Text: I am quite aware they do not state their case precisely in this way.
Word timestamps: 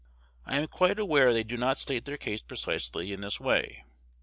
I 0.47 0.57
am 0.59 0.67
quite 0.67 0.97
aware 0.97 1.31
they 1.31 1.43
do 1.43 1.57
not 1.57 1.77
state 1.77 2.05
their 2.05 2.17
case 2.17 2.41
precisely 2.41 3.13
in 3.13 3.21
this 3.21 3.39
way. 3.39 3.83